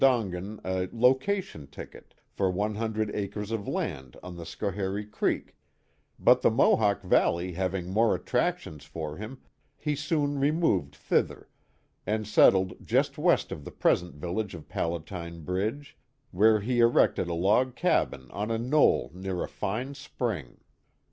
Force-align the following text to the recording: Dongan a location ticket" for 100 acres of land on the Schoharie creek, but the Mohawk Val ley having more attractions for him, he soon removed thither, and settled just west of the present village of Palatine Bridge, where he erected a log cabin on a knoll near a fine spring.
Dongan 0.03 0.59
a 0.65 0.89
location 0.91 1.67
ticket" 1.67 2.15
for 2.35 2.49
100 2.49 3.11
acres 3.13 3.51
of 3.51 3.67
land 3.67 4.17
on 4.23 4.35
the 4.35 4.45
Schoharie 4.47 5.05
creek, 5.05 5.55
but 6.17 6.41
the 6.41 6.49
Mohawk 6.49 7.03
Val 7.03 7.35
ley 7.35 7.51
having 7.51 7.87
more 7.91 8.15
attractions 8.15 8.83
for 8.83 9.17
him, 9.17 9.43
he 9.77 9.95
soon 9.95 10.39
removed 10.39 10.95
thither, 10.95 11.47
and 12.07 12.25
settled 12.25 12.83
just 12.83 13.19
west 13.19 13.51
of 13.51 13.63
the 13.63 13.69
present 13.69 14.15
village 14.15 14.55
of 14.55 14.67
Palatine 14.67 15.41
Bridge, 15.41 15.95
where 16.31 16.61
he 16.61 16.79
erected 16.79 17.27
a 17.27 17.35
log 17.35 17.75
cabin 17.75 18.27
on 18.31 18.49
a 18.49 18.57
knoll 18.57 19.11
near 19.13 19.43
a 19.43 19.47
fine 19.47 19.93
spring. 19.93 20.57